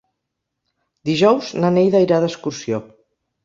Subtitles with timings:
[1.11, 2.85] Dijous na Neida irà d'excursió.